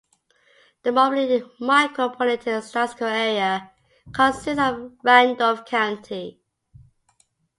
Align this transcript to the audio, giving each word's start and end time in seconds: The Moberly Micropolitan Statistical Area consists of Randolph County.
The 0.81 0.91
Moberly 0.91 1.41
Micropolitan 1.59 2.63
Statistical 2.63 3.05
Area 3.05 3.69
consists 4.11 4.59
of 4.59 4.93
Randolph 5.03 5.63
County. 5.67 6.41